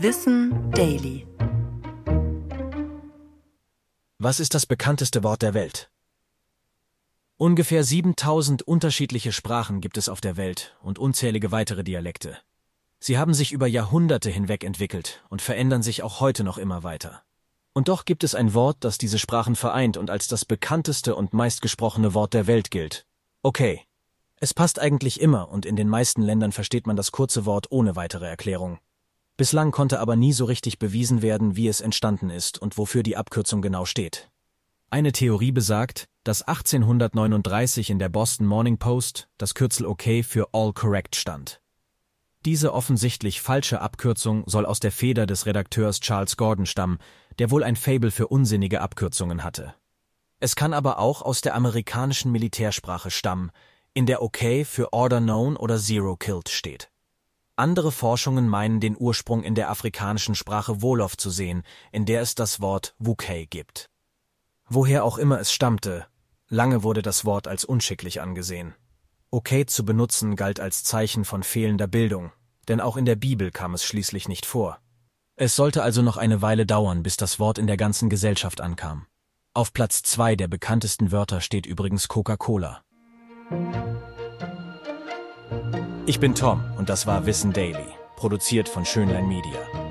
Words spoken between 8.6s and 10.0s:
unterschiedliche Sprachen gibt